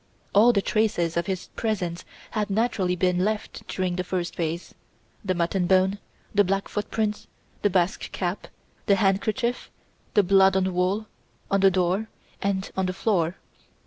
[0.33, 4.73] All the traces of his presence had naturally been left during the first phase;
[5.23, 5.99] the mutton bone,
[6.33, 7.27] the black footprints,
[7.61, 8.47] the Basque cap,
[8.87, 9.69] the handkerchief,
[10.15, 11.05] the blood on the wall,
[11.51, 12.07] on the door,
[12.41, 13.35] and on the floor.